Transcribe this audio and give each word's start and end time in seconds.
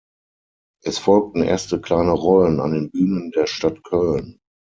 Es 0.83 0.97
folgten 0.97 1.43
erste 1.43 1.79
kleine 1.79 2.13
Rollen 2.13 2.59
an 2.59 2.71
den 2.73 2.89
Bühnen 2.89 3.29
der 3.29 3.45
Stadt 3.45 3.83
Köln. 3.83 4.39